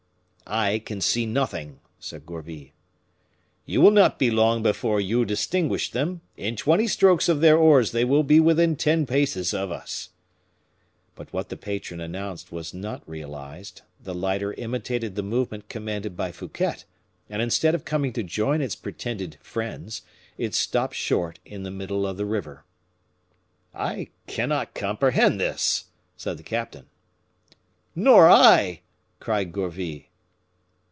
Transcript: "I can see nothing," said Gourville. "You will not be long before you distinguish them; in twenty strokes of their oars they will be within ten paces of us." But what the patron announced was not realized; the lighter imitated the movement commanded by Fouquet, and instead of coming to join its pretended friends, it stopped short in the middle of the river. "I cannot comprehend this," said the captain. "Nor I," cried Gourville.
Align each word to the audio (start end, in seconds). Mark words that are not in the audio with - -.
"I 0.53 0.79
can 0.79 0.99
see 0.99 1.25
nothing," 1.25 1.79
said 1.97 2.25
Gourville. 2.25 2.71
"You 3.65 3.79
will 3.79 3.89
not 3.91 4.19
be 4.19 4.29
long 4.29 4.61
before 4.61 4.99
you 4.99 5.23
distinguish 5.23 5.89
them; 5.91 6.19
in 6.35 6.57
twenty 6.57 6.87
strokes 6.87 7.29
of 7.29 7.39
their 7.39 7.55
oars 7.57 7.93
they 7.93 8.03
will 8.03 8.23
be 8.23 8.41
within 8.41 8.75
ten 8.75 9.05
paces 9.05 9.53
of 9.53 9.71
us." 9.71 10.09
But 11.15 11.31
what 11.31 11.47
the 11.47 11.55
patron 11.55 12.01
announced 12.01 12.51
was 12.51 12.73
not 12.73 13.07
realized; 13.07 13.83
the 14.03 14.13
lighter 14.13 14.51
imitated 14.55 15.15
the 15.15 15.23
movement 15.23 15.69
commanded 15.69 16.17
by 16.17 16.33
Fouquet, 16.33 16.79
and 17.29 17.41
instead 17.41 17.73
of 17.73 17.85
coming 17.85 18.11
to 18.11 18.21
join 18.21 18.59
its 18.61 18.75
pretended 18.75 19.37
friends, 19.39 20.01
it 20.37 20.53
stopped 20.53 20.95
short 20.95 21.39
in 21.45 21.63
the 21.63 21.71
middle 21.71 22.05
of 22.05 22.17
the 22.17 22.25
river. 22.25 22.65
"I 23.73 24.09
cannot 24.27 24.73
comprehend 24.73 25.39
this," 25.39 25.85
said 26.17 26.35
the 26.35 26.43
captain. 26.43 26.87
"Nor 27.95 28.27
I," 28.29 28.81
cried 29.21 29.53
Gourville. 29.53 30.01